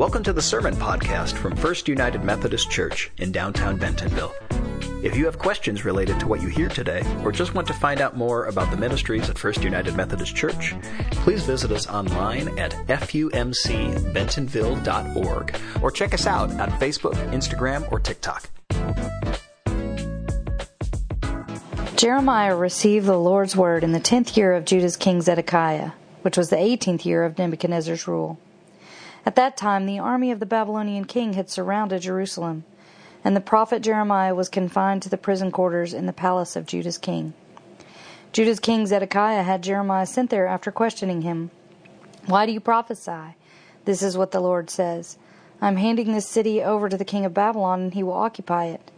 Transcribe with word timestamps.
Welcome 0.00 0.22
to 0.22 0.32
the 0.32 0.40
Sermon 0.40 0.74
Podcast 0.76 1.34
from 1.34 1.54
First 1.54 1.86
United 1.86 2.24
Methodist 2.24 2.70
Church 2.70 3.10
in 3.18 3.32
downtown 3.32 3.76
Bentonville. 3.76 4.32
If 5.04 5.14
you 5.14 5.26
have 5.26 5.38
questions 5.38 5.84
related 5.84 6.18
to 6.20 6.26
what 6.26 6.40
you 6.40 6.48
hear 6.48 6.70
today, 6.70 7.02
or 7.22 7.30
just 7.30 7.54
want 7.54 7.66
to 7.66 7.74
find 7.74 8.00
out 8.00 8.16
more 8.16 8.46
about 8.46 8.70
the 8.70 8.78
ministries 8.78 9.28
at 9.28 9.36
First 9.36 9.62
United 9.62 9.94
Methodist 9.94 10.34
Church, 10.34 10.74
please 11.10 11.44
visit 11.44 11.70
us 11.70 11.86
online 11.86 12.58
at 12.58 12.70
fumcbentonville.org 12.88 15.56
or 15.82 15.90
check 15.90 16.14
us 16.14 16.26
out 16.26 16.50
on 16.52 16.70
Facebook, 16.80 17.16
Instagram, 17.34 17.92
or 17.92 18.00
TikTok. 18.00 18.48
Jeremiah 21.96 22.56
received 22.56 23.04
the 23.04 23.18
Lord's 23.18 23.54
word 23.54 23.84
in 23.84 23.92
the 23.92 24.00
tenth 24.00 24.34
year 24.34 24.54
of 24.54 24.64
Judah's 24.64 24.96
king 24.96 25.20
Zedekiah, 25.20 25.90
which 26.22 26.38
was 26.38 26.48
the 26.48 26.56
eighteenth 26.56 27.04
year 27.04 27.22
of 27.22 27.36
Nebuchadnezzar's 27.36 28.08
rule. 28.08 28.38
At 29.26 29.36
that 29.36 29.56
time, 29.56 29.84
the 29.84 29.98
army 29.98 30.30
of 30.30 30.40
the 30.40 30.46
Babylonian 30.46 31.04
king 31.04 31.34
had 31.34 31.50
surrounded 31.50 32.00
Jerusalem, 32.00 32.64
and 33.22 33.36
the 33.36 33.40
prophet 33.40 33.82
Jeremiah 33.82 34.34
was 34.34 34.48
confined 34.48 35.02
to 35.02 35.10
the 35.10 35.18
prison 35.18 35.50
quarters 35.50 35.92
in 35.92 36.06
the 36.06 36.12
palace 36.12 36.56
of 36.56 36.64
Judah's 36.64 36.96
king. 36.96 37.34
Judah's 38.32 38.60
king 38.60 38.86
Zedekiah 38.86 39.42
had 39.42 39.62
Jeremiah 39.62 40.06
sent 40.06 40.30
there 40.30 40.46
after 40.46 40.72
questioning 40.72 41.20
him. 41.20 41.50
Why 42.26 42.46
do 42.46 42.52
you 42.52 42.60
prophesy? 42.60 43.36
This 43.84 44.02
is 44.02 44.16
what 44.16 44.30
the 44.30 44.40
Lord 44.40 44.70
says 44.70 45.18
I'm 45.60 45.76
handing 45.76 46.12
this 46.12 46.26
city 46.26 46.62
over 46.62 46.88
to 46.88 46.96
the 46.96 47.04
king 47.04 47.26
of 47.26 47.34
Babylon, 47.34 47.80
and 47.82 47.94
he 47.94 48.02
will 48.02 48.14
occupy 48.14 48.66
it. 48.66 48.90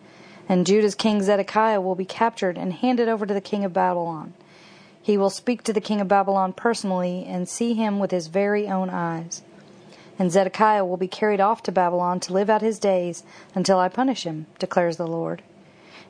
And 0.48 0.66
Judah's 0.66 0.94
king 0.94 1.20
Zedekiah 1.20 1.80
will 1.80 1.96
be 1.96 2.04
captured 2.04 2.56
and 2.56 2.72
handed 2.72 3.08
over 3.08 3.26
to 3.26 3.34
the 3.34 3.40
king 3.40 3.64
of 3.64 3.72
Babylon. 3.72 4.34
He 5.00 5.16
will 5.16 5.30
speak 5.30 5.64
to 5.64 5.72
the 5.72 5.80
king 5.80 6.00
of 6.00 6.06
Babylon 6.06 6.52
personally 6.52 7.24
and 7.26 7.48
see 7.48 7.74
him 7.74 7.98
with 7.98 8.12
his 8.12 8.28
very 8.28 8.68
own 8.68 8.88
eyes 8.88 9.42
and 10.18 10.30
Zedekiah 10.30 10.84
will 10.84 10.96
be 10.96 11.08
carried 11.08 11.40
off 11.40 11.62
to 11.64 11.72
Babylon 11.72 12.20
to 12.20 12.32
live 12.32 12.50
out 12.50 12.62
his 12.62 12.78
days 12.78 13.22
until 13.54 13.78
I 13.78 13.88
punish 13.88 14.24
him, 14.24 14.46
declares 14.58 14.96
the 14.96 15.06
Lord. 15.06 15.42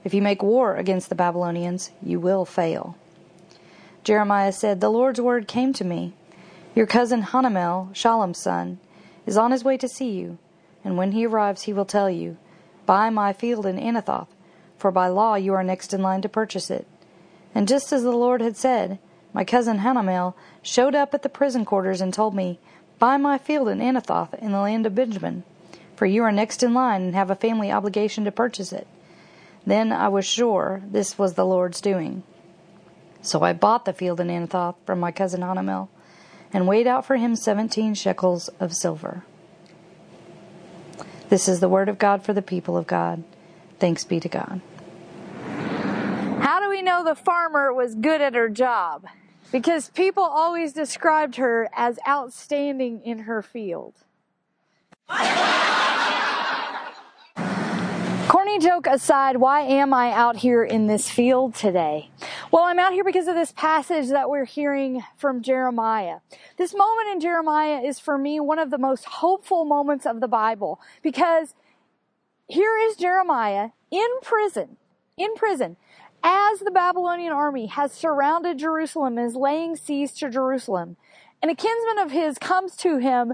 If 0.05 0.13
you 0.13 0.23
make 0.23 0.43
war 0.43 0.77
against 0.77 1.09
the 1.09 1.15
Babylonians, 1.15 1.91
you 2.03 2.19
will 2.19 2.45
fail. 2.45 2.97
Jeremiah 4.05 4.53
said, 4.53 4.81
The 4.81 4.91
Lord's 4.91 5.21
word 5.21 5.47
came 5.47 5.73
to 5.75 5.85
me. 5.85 6.15
Your 6.75 6.87
cousin 6.87 7.23
Hanamel, 7.23 7.95
Shallum's 7.95 8.43
son, 8.43 8.81
is 9.27 9.37
on 9.37 9.53
his 9.53 9.63
way 9.63 9.77
to 9.77 9.89
see 9.89 10.11
you, 10.11 10.39
and 10.85 10.97
when 10.97 11.13
he 11.13 11.27
arrives, 11.27 11.63
he 11.63 11.73
will 11.73 11.85
tell 11.85 12.11
you, 12.11 12.37
Buy 12.85 13.11
my 13.11 13.33
field 13.33 13.65
in 13.65 13.79
Anathoth, 13.79 14.29
for 14.77 14.91
by 14.91 15.07
law 15.07 15.37
you 15.37 15.55
are 15.55 15.63
next 15.63 15.95
in 15.95 16.03
line 16.03 16.23
to 16.23 16.29
purchase 16.29 16.71
it. 16.71 16.87
And 17.55 17.69
just 17.69 17.93
as 17.93 18.03
the 18.03 18.11
Lord 18.11 18.41
had 18.41 18.57
said, 18.57 18.99
my 19.33 19.45
cousin 19.45 19.79
Hanamel 19.79 20.35
showed 20.63 20.95
up 20.95 21.15
at 21.15 21.23
the 21.23 21.29
prison 21.29 21.65
quarters 21.65 22.01
and 22.01 22.13
told 22.13 22.35
me, 22.35 22.59
Buy 23.03 23.17
my 23.17 23.37
field 23.37 23.67
in 23.67 23.81
Anathoth 23.81 24.33
in 24.35 24.53
the 24.53 24.61
land 24.61 24.87
of 24.87 24.95
Benjamin, 24.95 25.43
for 25.97 26.07
you 26.07 26.23
are 26.23 26.31
next 26.31 26.63
in 26.63 26.73
line 26.73 27.03
and 27.03 27.17
have 27.17 27.33
a 27.33 27.35
family 27.35 27.73
obligation 27.73 28.25
to 28.25 28.31
purchase 28.31 28.73
it. 28.73 28.87
Then 29.67 29.91
I 29.91 30.07
was 30.07 30.25
sure 30.25 30.83
this 30.87 31.19
was 31.19 31.35
the 31.35 31.45
Lord's 31.45 31.81
doing. 31.81 32.23
So 33.21 33.43
I 33.43 33.55
bought 33.55 33.87
the 33.87 33.93
field 33.93 34.21
in 34.21 34.29
Anathoth 34.29 34.77
from 34.87 35.01
my 35.01 35.11
cousin 35.11 35.41
Hanamel, 35.41 35.89
and 36.53 36.69
weighed 36.69 36.87
out 36.87 37.05
for 37.05 37.17
him 37.17 37.35
seventeen 37.35 37.95
shekels 37.95 38.47
of 38.61 38.73
silver. 38.73 39.25
This 41.29 41.49
is 41.49 41.59
the 41.59 41.69
word 41.69 41.89
of 41.89 41.99
God 41.99 42.23
for 42.23 42.33
the 42.33 42.41
people 42.41 42.77
of 42.77 42.87
God. 42.87 43.25
Thanks 43.81 44.05
be 44.05 44.21
to 44.21 44.29
God. 44.29 44.61
How 46.41 46.61
do 46.61 46.71
we 46.71 46.83
know 46.83 47.03
the 47.03 47.17
farmer 47.17 47.75
was 47.75 47.97
good 47.97 48.21
at 48.21 48.37
her 48.37 48.49
job? 48.49 49.07
Because 49.53 49.91
people 49.91 50.25
always 50.25 50.73
described 50.73 51.37
her 51.37 51.69
as 51.77 51.99
outstanding 52.09 53.03
in 53.03 53.21
her 53.21 53.43
field. 53.43 53.95
Corny 58.29 58.59
joke 58.59 58.87
aside, 58.87 59.37
why 59.37 59.61
am 59.61 59.93
I 59.93 60.11
out 60.11 60.37
here 60.37 60.65
in 60.65 60.87
this 60.87 61.11
field 61.11 61.55
today? 61.55 62.11
Well, 62.51 62.65
I'm 62.65 62.79
out 62.79 62.93
here 62.93 63.05
because 63.05 63.29
of 63.29 63.35
this 63.35 63.53
passage 63.53 64.09
that 64.09 64.31
we're 64.31 64.47
hearing 64.47 65.03
from 65.17 65.43
Jeremiah. 65.43 66.21
This 66.57 66.75
moment 66.75 67.09
in 67.13 67.21
Jeremiah 67.21 67.83
is 67.83 68.01
for 68.01 68.17
me 68.17 68.41
one 68.41 68.59
of 68.59 68.71
the 68.71 68.79
most 68.79 69.05
hopeful 69.05 69.67
moments 69.67 70.07
of 70.07 70.21
the 70.21 70.29
Bible 70.29 70.81
because 71.03 71.55
here 72.49 72.77
is 72.89 72.97
Jeremiah 72.97 73.71
in 73.91 74.09
prison, 74.23 74.79
in 75.19 75.35
prison, 75.35 75.77
as 76.23 76.61
the 76.61 76.71
Babylonian 76.71 77.33
army 77.33 77.67
has 77.67 77.93
surrounded 77.93 78.59
Jerusalem 78.59 79.19
and 79.19 79.27
is 79.27 79.37
laying 79.37 79.77
siege 79.77 80.15
to 80.15 80.31
Jerusalem, 80.31 80.97
and 81.41 81.51
a 81.51 81.55
kinsman 81.55 81.99
of 81.99 82.13
his 82.13 82.39
comes 82.39 82.77
to 82.77 82.99
him 82.99 83.33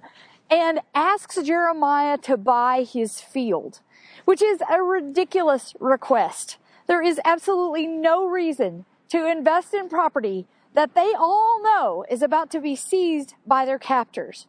and 0.51 0.81
asks 0.95 1.41
Jeremiah 1.43 2.17
to 2.19 2.37
buy 2.37 2.85
his 2.85 3.21
field, 3.21 3.81
which 4.25 4.41
is 4.41 4.63
a 4.71 4.83
ridiculous 4.83 5.75
request. 5.79 6.57
There 6.87 7.03
is 7.03 7.21
absolutely 7.25 7.87
no 7.87 8.27
reason 8.27 8.87
to 9.11 9.31
invest 9.31 9.75
in 9.75 9.89
property 9.89 10.47
that 10.75 10.95
they 10.95 11.13
all 11.19 11.63
know 11.63 12.05
is 12.11 12.23
about 12.23 12.51
to 12.51 12.61
be 12.61 12.77
seized 12.77 13.35
by 13.47 13.65
their 13.65 13.79
captors. 13.79 14.47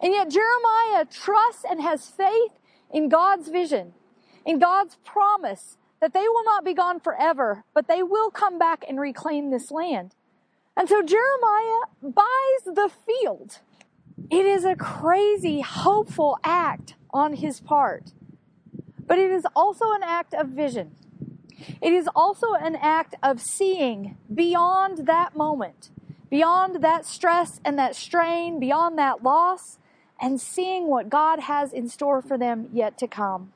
And 0.00 0.12
yet 0.12 0.30
Jeremiah 0.30 1.04
trusts 1.10 1.64
and 1.68 1.80
has 1.80 2.08
faith 2.08 2.52
in 2.90 3.08
God's 3.08 3.48
vision, 3.48 3.94
in 4.44 4.58
God's 4.58 4.96
promise 5.04 5.76
that 6.00 6.14
they 6.14 6.28
will 6.28 6.44
not 6.44 6.64
be 6.64 6.74
gone 6.74 7.00
forever, 7.00 7.64
but 7.74 7.88
they 7.88 8.02
will 8.02 8.30
come 8.30 8.58
back 8.58 8.84
and 8.88 9.00
reclaim 9.00 9.50
this 9.50 9.70
land. 9.70 10.14
And 10.76 10.88
so 10.88 11.02
Jeremiah 11.02 11.80
buys 12.02 12.64
the 12.64 12.90
field. 13.06 13.58
It 14.30 14.46
is 14.46 14.64
a 14.64 14.76
crazy, 14.76 15.60
hopeful 15.60 16.38
act 16.44 16.94
on 17.10 17.34
his 17.34 17.60
part. 17.60 18.12
But 19.06 19.18
it 19.18 19.30
is 19.30 19.46
also 19.56 19.92
an 19.92 20.02
act 20.02 20.34
of 20.34 20.48
vision. 20.48 20.92
It 21.82 21.92
is 21.92 22.08
also 22.14 22.52
an 22.52 22.76
act 22.76 23.16
of 23.22 23.40
seeing 23.40 24.16
beyond 24.32 25.06
that 25.06 25.34
moment, 25.34 25.90
beyond 26.30 26.82
that 26.82 27.06
stress 27.06 27.60
and 27.64 27.76
that 27.78 27.96
strain, 27.96 28.60
beyond 28.60 28.96
that 28.98 29.24
loss, 29.24 29.78
and 30.20 30.40
seeing 30.40 30.86
what 30.86 31.08
God 31.08 31.40
has 31.40 31.72
in 31.72 31.88
store 31.88 32.22
for 32.22 32.38
them 32.38 32.68
yet 32.72 32.98
to 32.98 33.08
come 33.08 33.52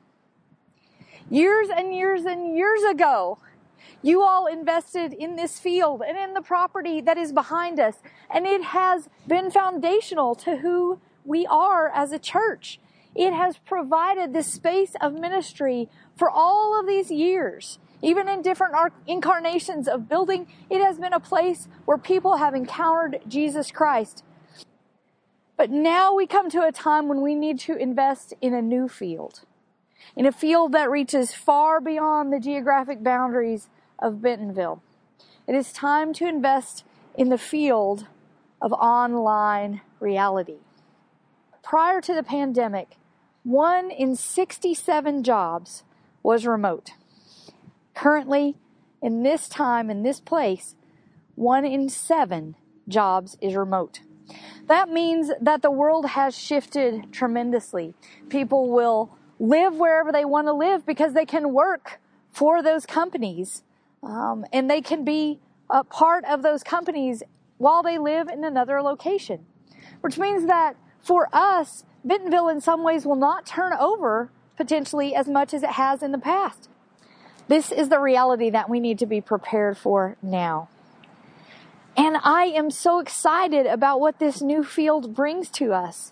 years 1.33 1.69
and 1.75 1.95
years 1.95 2.25
and 2.25 2.55
years 2.55 2.83
ago. 2.83 3.39
You 4.03 4.21
all 4.21 4.45
invested 4.45 5.13
in 5.13 5.35
this 5.35 5.59
field 5.59 6.03
and 6.07 6.15
in 6.15 6.35
the 6.35 6.41
property 6.41 7.01
that 7.01 7.17
is 7.17 7.31
behind 7.31 7.79
us, 7.79 7.95
and 8.31 8.45
it 8.45 8.63
has 8.63 9.09
been 9.27 9.49
foundational 9.49 10.35
to 10.35 10.57
who 10.57 10.99
we 11.25 11.47
are 11.47 11.89
as 11.89 12.11
a 12.11 12.19
church. 12.19 12.79
It 13.15 13.33
has 13.33 13.57
provided 13.57 14.31
this 14.31 14.53
space 14.53 14.93
of 15.01 15.13
ministry 15.13 15.89
for 16.15 16.29
all 16.29 16.79
of 16.79 16.85
these 16.85 17.09
years. 17.09 17.79
Even 18.03 18.29
in 18.29 18.41
different 18.41 18.75
incarnations 19.07 19.87
of 19.87 20.07
building, 20.07 20.45
it 20.69 20.83
has 20.83 20.99
been 20.99 21.13
a 21.13 21.19
place 21.19 21.67
where 21.85 21.97
people 21.97 22.37
have 22.37 22.53
encountered 22.53 23.21
Jesus 23.27 23.71
Christ. 23.71 24.23
But 25.57 25.71
now 25.71 26.13
we 26.13 26.27
come 26.27 26.49
to 26.51 26.63
a 26.63 26.71
time 26.71 27.07
when 27.07 27.21
we 27.21 27.33
need 27.33 27.59
to 27.61 27.75
invest 27.75 28.33
in 28.41 28.53
a 28.53 28.61
new 28.61 28.87
field 28.87 29.45
in 30.15 30.25
a 30.25 30.31
field 30.31 30.71
that 30.73 30.89
reaches 30.89 31.33
far 31.33 31.81
beyond 31.81 32.31
the 32.31 32.39
geographic 32.39 33.03
boundaries 33.03 33.69
of 33.99 34.21
Bentonville. 34.21 34.81
It 35.47 35.55
is 35.55 35.73
time 35.73 36.13
to 36.13 36.27
invest 36.27 36.83
in 37.15 37.29
the 37.29 37.37
field 37.37 38.07
of 38.61 38.71
online 38.73 39.81
reality. 39.99 40.57
Prior 41.61 42.01
to 42.01 42.13
the 42.13 42.23
pandemic, 42.23 42.97
one 43.43 43.91
in 43.91 44.15
67 44.15 45.23
jobs 45.23 45.83
was 46.21 46.45
remote. 46.45 46.91
Currently, 47.93 48.55
in 49.01 49.23
this 49.23 49.49
time, 49.49 49.89
in 49.89 50.03
this 50.03 50.19
place, 50.19 50.75
one 51.35 51.65
in 51.65 51.89
seven 51.89 52.55
jobs 52.87 53.37
is 53.41 53.55
remote. 53.55 53.99
That 54.67 54.89
means 54.89 55.31
that 55.41 55.61
the 55.61 55.71
world 55.71 56.07
has 56.07 56.37
shifted 56.37 57.11
tremendously. 57.11 57.93
People 58.29 58.69
will 58.69 59.17
live 59.39 59.75
wherever 59.75 60.11
they 60.11 60.25
want 60.25 60.47
to 60.47 60.53
live 60.53 60.85
because 60.85 61.13
they 61.13 61.25
can 61.25 61.53
work 61.53 61.99
for 62.31 62.61
those 62.61 62.85
companies 62.85 63.63
um, 64.01 64.45
and 64.51 64.69
they 64.69 64.81
can 64.81 65.03
be 65.03 65.39
a 65.69 65.83
part 65.83 66.25
of 66.25 66.41
those 66.43 66.63
companies 66.63 67.23
while 67.57 67.83
they 67.83 67.97
live 67.97 68.27
in 68.27 68.43
another 68.43 68.81
location. 68.81 69.45
Which 70.01 70.17
means 70.17 70.45
that 70.47 70.75
for 71.01 71.29
us, 71.31 71.85
Bentonville 72.03 72.49
in 72.49 72.61
some 72.61 72.83
ways 72.83 73.05
will 73.05 73.15
not 73.15 73.45
turn 73.45 73.73
over 73.73 74.29
potentially 74.57 75.15
as 75.15 75.27
much 75.27 75.53
as 75.53 75.63
it 75.63 75.71
has 75.71 76.03
in 76.03 76.11
the 76.11 76.17
past. 76.17 76.69
This 77.47 77.71
is 77.71 77.89
the 77.89 77.99
reality 77.99 78.49
that 78.49 78.69
we 78.69 78.79
need 78.79 78.99
to 78.99 79.05
be 79.05 79.21
prepared 79.21 79.77
for 79.77 80.17
now. 80.21 80.69
And 81.95 82.17
I 82.23 82.45
am 82.45 82.71
so 82.71 82.99
excited 82.99 83.65
about 83.65 83.99
what 83.99 84.19
this 84.19 84.41
new 84.41 84.63
field 84.63 85.13
brings 85.13 85.49
to 85.51 85.73
us 85.73 86.11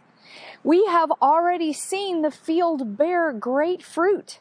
we 0.64 0.86
have 0.86 1.12
already 1.22 1.74
seen 1.74 2.22
the 2.22 2.32
field 2.32 2.98
bear 2.98 3.32
great 3.34 3.84
fruit. 3.84 4.40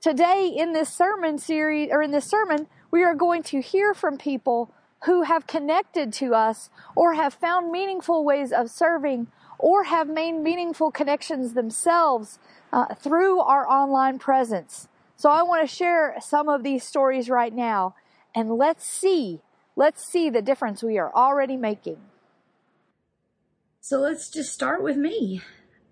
Today 0.00 0.48
in 0.48 0.72
this 0.72 0.88
sermon 0.88 1.38
series, 1.38 1.90
or 1.92 2.02
in 2.02 2.10
this 2.10 2.24
sermon, 2.24 2.66
we 2.90 3.04
are 3.04 3.14
going 3.14 3.42
to 3.44 3.60
hear 3.60 3.92
from 3.92 4.16
people 4.16 4.72
who 5.04 5.22
have 5.22 5.46
connected 5.46 6.12
to 6.14 6.34
us 6.34 6.70
or 6.94 7.14
have 7.14 7.34
found 7.34 7.70
meaningful 7.70 8.24
ways 8.24 8.52
of 8.52 8.70
serving 8.70 9.28
or 9.58 9.84
have 9.84 10.08
made 10.08 10.32
meaningful 10.32 10.90
connections 10.90 11.52
themselves 11.52 12.38
uh, 12.72 12.94
through 12.94 13.40
our 13.40 13.68
online 13.68 14.18
presence. 14.18 14.88
So 15.16 15.30
I 15.30 15.42
want 15.42 15.68
to 15.68 15.74
share 15.74 16.16
some 16.20 16.48
of 16.48 16.62
these 16.62 16.82
stories 16.82 17.28
right 17.28 17.54
now 17.54 17.94
and 18.34 18.50
let's 18.50 18.86
see, 18.86 19.40
let's 19.76 20.04
see 20.04 20.30
the 20.30 20.42
difference 20.42 20.82
we 20.82 20.98
are 20.98 21.12
already 21.14 21.56
making. 21.56 21.98
So 23.90 23.98
let's 23.98 24.30
just 24.30 24.52
start 24.52 24.84
with 24.84 24.96
me. 24.96 25.42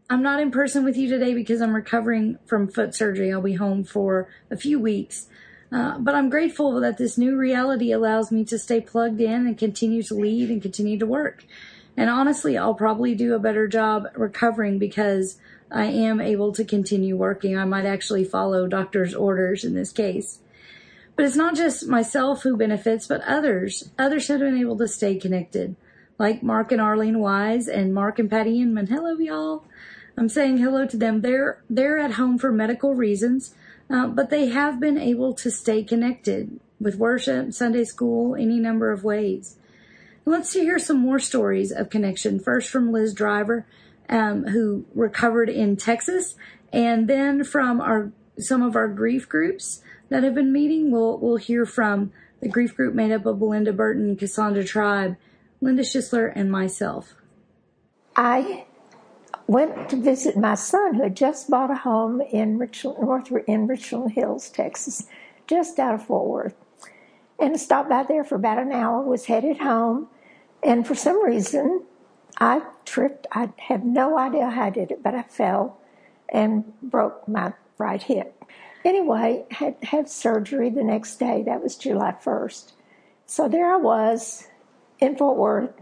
I'm 0.09 0.23
not 0.23 0.39
in 0.39 0.53
person 0.53 0.85
with 0.85 0.97
you 0.97 1.09
today 1.09 1.35
because 1.35 1.61
I'm 1.61 1.75
recovering 1.75 2.39
from 2.47 2.69
foot 2.69 2.95
surgery. 2.95 3.33
I'll 3.33 3.43
be 3.43 3.55
home 3.55 3.83
for 3.83 4.29
a 4.53 4.57
few 4.57 4.79
weeks. 4.79 5.27
Uh, 5.73 5.99
but 5.99 6.15
I'm 6.15 6.31
grateful 6.31 6.79
that 6.79 6.97
this 6.97 7.19
new 7.19 7.35
reality 7.37 7.91
allows 7.91 8.31
me 8.31 8.45
to 8.45 8.57
stay 8.57 8.81
plugged 8.81 9.21
in 9.21 9.49
and 9.49 9.59
continue 9.59 10.05
to 10.05 10.15
lead 10.15 10.49
and 10.49 10.63
continue 10.63 10.97
to 10.97 11.07
work. 11.07 11.45
And 11.97 12.09
honestly, 12.09 12.57
I'll 12.57 12.73
probably 12.73 13.17
do 13.17 13.35
a 13.35 13.41
better 13.41 13.67
job 13.67 14.07
recovering 14.15 14.79
because 14.79 15.41
I 15.69 15.87
am 15.87 16.21
able 16.21 16.53
to 16.53 16.65
continue 16.65 17.17
working. 17.17 17.59
I 17.59 17.65
might 17.65 17.85
actually 17.85 18.23
follow 18.23 18.69
doctor's 18.69 19.13
orders 19.13 19.65
in 19.65 19.75
this 19.75 19.91
case. 19.91 20.39
But 21.17 21.25
it's 21.25 21.35
not 21.35 21.57
just 21.57 21.89
myself 21.89 22.45
who 22.45 22.57
benefits, 22.57 23.09
but 23.09 23.23
others. 23.23 23.91
Others 23.99 24.29
have 24.29 24.39
been 24.39 24.57
able 24.57 24.79
to 24.79 24.87
stay 24.87 25.17
connected, 25.17 25.75
like 26.19 26.43
Mark 26.43 26.73
and 26.73 26.81
Arlene 26.81 27.21
Wise 27.21 27.69
and 27.69 27.95
Mark 27.95 28.19
and 28.19 28.29
Patty 28.29 28.61
Inman. 28.61 28.89
Hello, 28.89 29.17
y'all. 29.19 29.65
I'm 30.17 30.29
saying 30.29 30.59
hello 30.59 30.85
to 30.87 30.97
them. 30.97 31.21
They're 31.21 31.63
they're 31.71 31.99
at 31.99 32.13
home 32.13 32.39
for 32.39 32.51
medical 32.51 32.95
reasons, 32.95 33.55
uh, 33.89 34.09
but 34.09 34.31
they 34.31 34.49
have 34.49 34.81
been 34.81 34.99
able 34.99 35.33
to 35.35 35.51
stay 35.51 35.85
connected 35.85 36.59
with 36.81 36.97
worship, 36.97 37.53
Sunday 37.53 37.85
school, 37.85 38.35
any 38.35 38.59
number 38.59 38.91
of 38.91 39.05
ways. 39.05 39.57
Let's 40.25 40.53
hear 40.53 40.79
some 40.79 40.99
more 40.99 41.21
stories 41.21 41.71
of 41.71 41.89
connection. 41.89 42.41
First 42.41 42.71
from 42.71 42.93
Liz 42.93 43.15
Driver, 43.15 43.65
um, 44.09 44.49
who 44.49 44.85
recovered 44.95 45.49
in 45.49 45.77
Texas, 45.77 46.35
and 46.73 47.09
then 47.09 47.45
from 47.45 47.81
our 47.81 48.11
some 48.39 48.63
of 48.63 48.75
our 48.75 48.89
grief 48.89 49.29
groups 49.29 49.83
that 50.09 50.25
have 50.25 50.35
been 50.35 50.53
meeting. 50.53 50.91
We'll 50.91 51.17
we'll 51.19 51.37
hear 51.37 51.65
from 51.65 52.13
the 52.41 52.49
grief 52.49 52.75
group 52.75 52.95
made 52.95 53.13
up 53.13 53.25
of 53.25 53.39
Belinda 53.39 53.73
Burton, 53.73 54.17
Cassandra 54.17 54.65
Tribe, 54.65 55.17
Linda 55.61 55.83
Schisler, 55.83 56.33
and 56.35 56.51
myself. 56.51 57.15
I 58.17 58.67
went 59.47 59.89
to 59.89 59.97
visit 59.97 60.37
my 60.37 60.55
son 60.55 60.95
who 60.95 61.03
had 61.03 61.17
just 61.17 61.51
bought 61.51 61.71
a 61.71 61.77
home 61.77 62.21
in 62.21 62.59
Richland, 62.59 62.99
North 63.01 63.33
in 63.47 63.67
Richland 63.67 64.13
Hills, 64.13 64.51
Texas, 64.51 65.07
just 65.47 65.79
out 65.79 65.95
of 65.95 66.07
Fort 66.07 66.27
Worth. 66.27 66.55
And 67.39 67.59
stopped 67.59 67.89
by 67.89 68.03
there 68.03 68.25
for 68.25 68.35
about 68.35 68.59
an 68.59 68.73
hour, 68.73 69.03
was 69.03 69.27
headed 69.27 69.59
home, 69.59 70.09
and 70.63 70.87
for 70.87 70.95
some 70.95 71.25
reason 71.25 71.85
I 72.39 72.63
tripped. 72.85 73.27
I 73.33 73.51
have 73.59 73.85
no 73.85 74.19
idea 74.19 74.51
how 74.51 74.65
I 74.65 74.71
did 74.71 74.91
it, 74.91 75.03
but 75.03 75.15
I 75.15 75.23
fell 75.23 75.79
and 76.29 76.73
broke 76.83 77.29
my 77.29 77.53
right 77.79 78.03
hip. 78.03 78.45
Anyway, 78.85 79.47
had 79.51 79.77
had 79.83 80.09
surgery 80.09 80.71
the 80.71 80.83
next 80.83 81.17
day. 81.17 81.43
That 81.45 81.63
was 81.63 81.77
July 81.77 82.17
1st. 82.23 82.73
So 83.27 83.49
there 83.49 83.73
I 83.73 83.77
was 83.77 84.48
in 85.01 85.17
Fort 85.17 85.37
Worth 85.37 85.73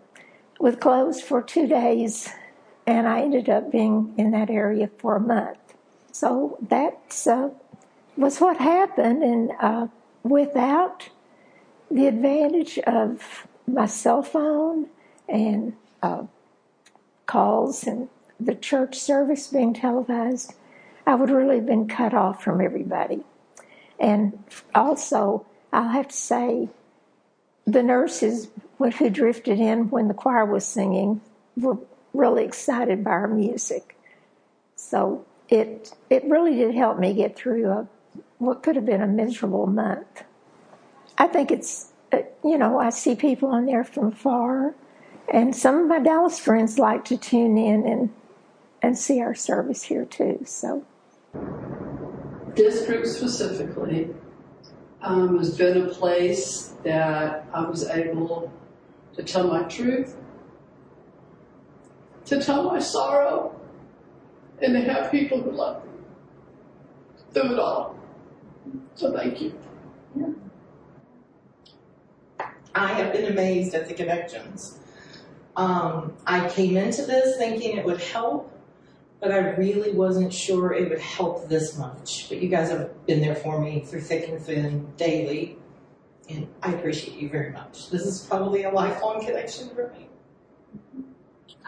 with 0.59 0.81
clothes 0.81 1.21
for 1.21 1.43
two 1.43 1.67
days 1.67 2.33
and 2.87 3.09
I 3.09 3.23
ended 3.23 3.49
up 3.49 3.73
being 3.73 4.15
in 4.17 4.31
that 4.31 4.49
area 4.49 4.89
for 4.99 5.17
a 5.17 5.21
month. 5.21 5.59
So 6.13 6.57
that 6.69 7.27
uh, 7.27 7.51
was 8.17 8.41
what 8.41 8.59
happened, 8.59 9.23
and 9.23 9.51
uh, 9.61 9.89
without 10.23 11.09
the 11.91 12.07
advantage 12.07 12.79
of 12.79 13.47
my 13.67 13.87
cell 13.87 14.23
phone 14.23 14.87
and 15.29 15.75
uh, 16.03 16.23
calls 17.27 17.85
and 17.85 18.09
the 18.39 18.55
church 18.55 18.99
service 18.99 19.49
being 19.49 19.75
televised, 19.75 20.55
I 21.07 21.17
would 21.17 21.31
really 21.31 21.57
have 21.57 21.67
been 21.67 21.89
cut 21.89 22.15
off 22.15 22.43
from 22.43 22.61
everybody. 22.61 23.25
And 23.99 24.45
also, 24.75 25.47
I'll 25.73 25.89
have 25.89 26.09
to 26.09 26.17
say, 26.17 26.69
the 27.67 27.83
nurses 27.83 28.49
who 28.79 29.11
drifted 29.11 29.59
in 29.59 29.91
when 29.91 30.09
the 30.09 30.15
choir 30.15 30.45
was 30.45 30.65
singing 30.65 31.21
were 31.57 31.79
really 32.13 32.45
excited 32.45 33.03
by 33.03 33.11
our 33.11 33.29
music. 33.29 33.97
So 34.77 35.25
it 35.49 35.93
it 36.11 36.25
really 36.25 36.57
did 36.57 36.75
help 36.75 36.99
me 36.99 37.15
get 37.15 37.37
through 37.37 37.71
a 37.71 37.89
what 38.39 38.63
could 38.63 38.77
have 38.77 38.87
been 38.87 39.03
a 39.03 39.07
miserable 39.07 39.67
month. 39.67 40.25
I 41.19 41.27
think 41.27 41.51
it's 41.51 41.93
uh, 42.13 42.19
you 42.45 42.59
know 42.59 42.79
I 42.79 42.91
see 42.91 43.15
people 43.15 43.49
on 43.49 43.67
there 43.67 43.85
from 43.85 44.13
far, 44.13 44.75
and 45.33 45.55
some 45.55 45.79
of 45.79 45.87
my 45.87 45.99
Dallas 45.99 46.39
friends 46.39 46.79
like 46.79 47.05
to 47.07 47.17
tune 47.17 47.57
in 47.57 47.87
and 47.87 48.11
and 48.83 48.99
see 48.99 49.21
our 49.21 49.35
service 49.35 49.85
here 49.85 50.05
too. 50.05 50.41
So 50.45 50.85
this 52.55 52.87
group 52.87 53.07
specifically 53.07 54.15
um, 55.03 55.39
has 55.39 55.57
been 55.57 55.83
a 55.83 55.89
place 55.89 56.75
that 56.85 57.47
I 57.53 57.69
was 57.69 57.89
able 57.89 58.53
to 59.17 59.23
tell 59.23 59.49
my 59.49 59.63
truth 59.65 60.17
to 62.27 62.43
tell 62.43 62.65
my 62.65 62.79
sorrow 62.79 63.59
and 64.61 64.75
to 64.75 64.93
have 64.93 65.11
people 65.11 65.41
who 65.41 65.53
love 65.53 65.85
me 65.85 65.93
through 67.33 67.53
it 67.53 67.59
all. 67.59 67.97
So 68.95 69.13
thank 69.13 69.41
you. 69.41 69.59
Yeah. 70.19 70.27
I 72.75 72.89
have 72.89 73.13
been 73.13 73.27
amazed 73.27 73.75
at 73.75 73.89
the 73.89 73.95
connections. 73.95 74.79
Um, 75.57 76.15
I 76.27 76.49
came 76.49 76.77
into 76.77 77.03
this 77.07 77.37
thinking 77.39 77.79
it 77.79 77.85
would 77.85 78.01
help, 78.01 78.53
but 79.21 79.31
I 79.33 79.55
really 79.55 79.93
wasn't 79.93 80.33
sure 80.33 80.73
it 80.73 80.91
would 80.91 81.01
help 81.01 81.49
this 81.49 81.79
much. 81.79 82.29
But 82.29 82.43
you 82.43 82.49
guys 82.49 82.71
have 82.71 83.07
been 83.07 83.21
there 83.21 83.37
for 83.37 83.61
me 83.61 83.81
through 83.81 84.03
thick 84.03 84.29
and 84.29 84.41
thin 84.41 84.93
daily, 84.97 85.57
and 86.29 86.49
I 86.63 86.73
appreciate 86.73 87.17
you 87.19 87.29
very 87.29 87.53
much. 87.53 87.91
This 87.91 88.05
is 88.05 88.21
probably 88.23 88.65
a 88.65 88.71
lifelong 88.71 89.25
connection 89.25 89.69
for 89.71 89.93
me. 89.93 90.09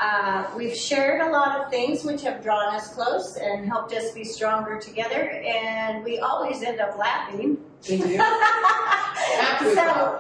Uh, 0.01 0.49
we've 0.57 0.77
shared 0.77 1.21
a 1.21 1.31
lot 1.31 1.61
of 1.61 1.71
things 1.71 2.05
which 2.05 2.23
have 2.23 2.43
drawn 2.43 2.75
us 2.75 2.95
close 2.95 3.37
and 3.37 3.67
helped 3.67 3.93
us 3.93 4.13
be 4.13 4.23
stronger 4.23 4.79
together, 4.79 5.31
and 5.31 6.05
we 6.05 6.19
always 6.19 6.63
end 6.63 6.81
up 6.81 6.97
laughing. 6.97 7.59
so 7.81 7.95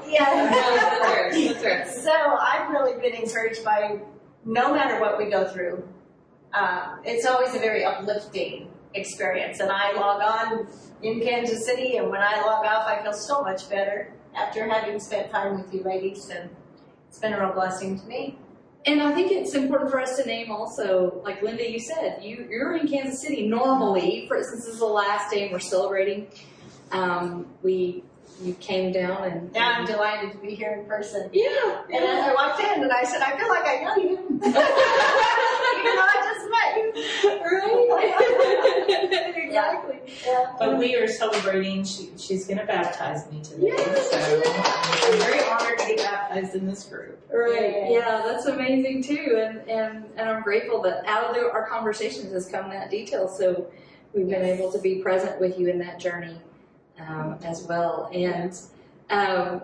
yeah, 0.08 1.30
so 2.02 2.12
I've 2.12 2.70
really 2.70 3.00
been 3.00 3.14
encouraged 3.22 3.64
by 3.64 4.00
no 4.44 4.72
matter 4.74 5.00
what 5.00 5.16
we 5.18 5.26
go 5.30 5.46
through. 5.46 5.88
Uh, 6.52 6.96
it's 7.04 7.26
always 7.26 7.54
a 7.54 7.58
very 7.58 7.84
uplifting 7.84 8.68
experience, 8.94 9.60
and 9.60 9.70
I 9.70 9.92
log 9.92 10.22
on 10.22 10.68
in 11.02 11.20
Kansas 11.20 11.64
City, 11.64 11.96
and 11.96 12.10
when 12.10 12.20
I 12.20 12.40
log 12.42 12.64
off, 12.64 12.86
I 12.86 13.02
feel 13.02 13.12
so 13.12 13.42
much 13.42 13.68
better 13.68 14.12
after 14.34 14.68
having 14.68 14.98
spent 15.00 15.30
time 15.30 15.56
with 15.60 15.72
you 15.72 15.82
ladies, 15.82 16.28
and 16.30 16.50
it's 17.08 17.18
been 17.18 17.32
a 17.32 17.40
real 17.40 17.52
blessing 17.52 17.98
to 17.98 18.06
me. 18.06 18.38
And 18.86 19.02
I 19.02 19.12
think 19.12 19.32
it's 19.32 19.54
important 19.54 19.90
for 19.90 20.00
us 20.00 20.16
to 20.16 20.24
name 20.24 20.50
also, 20.50 21.20
like 21.24 21.42
Linda, 21.42 21.70
you 21.70 21.80
said, 21.80 22.22
you, 22.22 22.46
you're 22.48 22.76
in 22.76 22.86
Kansas 22.86 23.20
City 23.20 23.46
normally. 23.46 24.26
For 24.28 24.36
instance, 24.36 24.64
this 24.64 24.74
is 24.74 24.80
the 24.80 24.86
last 24.86 25.30
day 25.30 25.42
and 25.42 25.52
we're 25.52 25.58
celebrating. 25.58 26.28
Um, 26.90 27.48
we 27.62 28.04
you 28.42 28.54
came 28.54 28.92
down 28.92 29.24
and 29.24 29.50
yeah, 29.54 29.76
I'm 29.78 29.86
delighted 29.86 30.32
to 30.32 30.38
be 30.38 30.54
here 30.54 30.78
in 30.80 30.86
person. 30.86 31.28
Yeah. 31.32 31.82
And 31.84 32.04
yeah. 32.04 32.20
as 32.20 32.28
I 32.28 32.34
walked 32.34 32.60
in 32.60 32.82
and 32.82 32.92
I 32.92 33.02
said, 33.02 33.20
I 33.20 33.36
feel 33.36 33.48
like 33.48 33.66
I 33.66 33.82
know 33.82 33.96
you. 33.96 34.18
Even 35.78 35.94
though 35.96 36.08
I 36.08 36.18
just 36.24 36.44
met 36.50 36.76
you. 36.78 36.92
Right. 37.42 39.34
exactly. 39.44 40.00
Yeah. 40.24 40.54
But 40.58 40.78
we 40.78 40.96
are 40.96 41.08
celebrating. 41.08 41.84
She, 41.84 42.10
she's 42.16 42.46
going 42.46 42.58
to 42.58 42.66
baptize 42.66 43.30
me 43.30 43.42
today. 43.42 43.76
So 43.76 44.42
I'm 44.44 45.18
very 45.18 45.40
honored 45.44 45.78
to 45.78 45.86
be 45.86 45.96
baptized 45.96 46.54
in 46.54 46.66
this 46.66 46.84
group. 46.84 47.20
Right. 47.32 47.90
Yeah, 47.90 48.22
that's 48.24 48.46
amazing 48.46 49.02
too. 49.02 49.42
And, 49.44 49.68
and, 49.68 50.04
and 50.16 50.28
I'm 50.28 50.42
grateful 50.42 50.80
that 50.82 51.04
out 51.06 51.24
of 51.24 51.34
the, 51.34 51.50
our 51.50 51.68
conversations 51.68 52.32
has 52.32 52.48
come 52.48 52.70
that 52.70 52.90
detail. 52.90 53.28
So 53.28 53.70
we've 54.12 54.28
been 54.28 54.44
able 54.44 54.70
to 54.72 54.78
be 54.78 55.02
present 55.02 55.40
with 55.40 55.58
you 55.58 55.68
in 55.68 55.78
that 55.80 55.98
journey 55.98 56.40
um, 57.06 57.38
as 57.42 57.64
well. 57.68 58.10
And 58.12 58.52
um, 59.10 59.62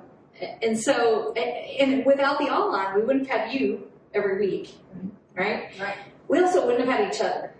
and 0.62 0.78
so, 0.78 1.32
and 1.34 2.04
without 2.04 2.38
the 2.38 2.46
online, 2.46 2.96
we 2.96 3.02
wouldn't 3.02 3.28
have 3.28 3.48
had 3.48 3.60
you 3.60 3.90
every 4.12 4.38
week, 4.38 4.74
right? 5.34 5.70
Right. 5.80 5.96
We 6.28 6.40
also 6.40 6.66
wouldn't 6.66 6.88
have 6.88 6.98
had 6.98 7.14
each 7.14 7.20
other 7.20 7.52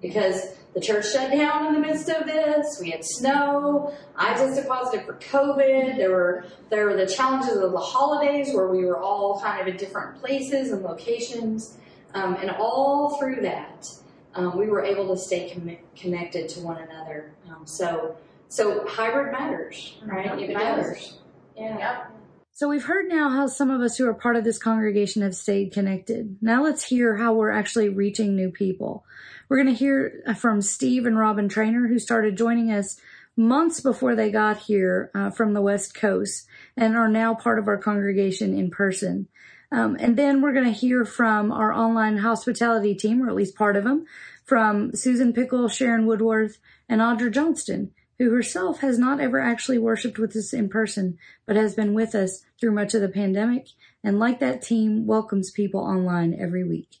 because 0.00 0.56
the 0.74 0.80
church 0.80 1.10
shut 1.10 1.32
down 1.32 1.66
in 1.66 1.74
the 1.74 1.80
midst 1.80 2.08
of 2.08 2.26
this. 2.26 2.78
We 2.80 2.90
had 2.90 3.04
snow. 3.04 3.94
I 4.14 4.34
tested 4.34 4.68
positive 4.68 5.06
for 5.06 5.14
COVID. 5.14 5.96
There 5.96 6.10
were 6.10 6.44
there 6.70 6.86
were 6.86 6.96
the 6.96 7.06
challenges 7.06 7.56
of 7.56 7.72
the 7.72 7.78
holidays 7.78 8.54
where 8.54 8.68
we 8.68 8.84
were 8.84 8.98
all 8.98 9.40
kind 9.40 9.60
of 9.60 9.74
at 9.74 9.78
different 9.78 10.20
places 10.20 10.70
and 10.70 10.82
locations, 10.82 11.78
um, 12.14 12.36
and 12.36 12.50
all 12.50 13.18
through 13.18 13.40
that, 13.42 13.86
um, 14.34 14.56
we 14.56 14.68
were 14.68 14.84
able 14.84 15.08
to 15.08 15.20
stay 15.20 15.50
com- 15.50 15.78
connected 15.96 16.48
to 16.50 16.60
one 16.60 16.78
another. 16.78 17.32
Um, 17.48 17.66
so 17.66 18.16
so 18.48 18.86
hybrid 18.86 19.32
matters, 19.32 19.96
right? 20.04 20.38
It, 20.38 20.50
it 20.50 20.54
matters. 20.54 21.18
Yeah. 21.56 21.78
Yep. 21.78 22.12
So 22.52 22.68
we've 22.68 22.84
heard 22.84 23.08
now 23.08 23.28
how 23.28 23.48
some 23.48 23.70
of 23.70 23.82
us 23.82 23.98
who 23.98 24.08
are 24.08 24.14
part 24.14 24.36
of 24.36 24.44
this 24.44 24.58
congregation 24.58 25.20
have 25.22 25.36
stayed 25.36 25.72
connected. 25.72 26.38
Now 26.40 26.62
let's 26.64 26.84
hear 26.84 27.16
how 27.16 27.34
we're 27.34 27.50
actually 27.50 27.90
reaching 27.90 28.34
new 28.34 28.50
people. 28.50 29.04
We're 29.48 29.62
going 29.62 29.74
to 29.74 29.78
hear 29.78 30.22
from 30.38 30.62
Steve 30.62 31.04
and 31.04 31.18
Robin 31.18 31.50
Trainer, 31.50 31.86
who 31.86 31.98
started 31.98 32.38
joining 32.38 32.72
us 32.72 32.98
months 33.36 33.80
before 33.80 34.16
they 34.16 34.30
got 34.30 34.56
here 34.56 35.10
uh, 35.14 35.30
from 35.30 35.52
the 35.52 35.60
West 35.60 35.94
Coast 35.94 36.46
and 36.76 36.96
are 36.96 37.08
now 37.08 37.34
part 37.34 37.58
of 37.58 37.68
our 37.68 37.76
congregation 37.76 38.58
in 38.58 38.70
person. 38.70 39.28
Um, 39.70 39.96
and 40.00 40.16
then 40.16 40.40
we're 40.40 40.54
going 40.54 40.64
to 40.64 40.70
hear 40.70 41.04
from 41.04 41.52
our 41.52 41.72
online 41.72 42.18
hospitality 42.18 42.94
team, 42.94 43.22
or 43.22 43.28
at 43.28 43.34
least 43.34 43.56
part 43.56 43.76
of 43.76 43.84
them, 43.84 44.06
from 44.44 44.94
Susan 44.94 45.32
Pickle, 45.32 45.68
Sharon 45.68 46.06
Woodworth, 46.06 46.58
and 46.88 47.00
Audra 47.00 47.30
Johnston, 47.30 47.90
who 48.18 48.30
herself 48.30 48.80
has 48.80 48.98
not 48.98 49.20
ever 49.20 49.40
actually 49.40 49.78
worshiped 49.78 50.18
with 50.18 50.34
us 50.36 50.52
in 50.52 50.68
person, 50.68 51.18
but 51.46 51.56
has 51.56 51.74
been 51.74 51.94
with 51.94 52.14
us 52.14 52.44
through 52.60 52.72
much 52.72 52.94
of 52.94 53.00
the 53.00 53.08
pandemic, 53.08 53.68
and 54.02 54.18
like 54.18 54.40
that 54.40 54.62
team, 54.62 55.06
welcomes 55.06 55.50
people 55.50 55.80
online 55.80 56.36
every 56.38 56.64
week. 56.64 57.00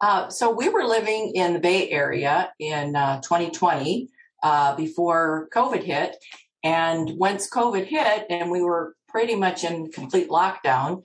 Uh, 0.00 0.28
so 0.28 0.50
we 0.50 0.68
were 0.68 0.84
living 0.84 1.32
in 1.34 1.52
the 1.52 1.58
Bay 1.58 1.90
Area 1.90 2.52
in 2.58 2.94
uh, 2.94 3.20
2020 3.20 4.08
uh, 4.42 4.76
before 4.76 5.48
COVID 5.54 5.82
hit, 5.82 6.16
and 6.62 7.10
once 7.16 7.50
COVID 7.50 7.84
hit, 7.86 8.26
and 8.30 8.50
we 8.50 8.62
were 8.62 8.94
pretty 9.08 9.34
much 9.34 9.64
in 9.64 9.90
complete 9.90 10.28
lockdown. 10.28 11.02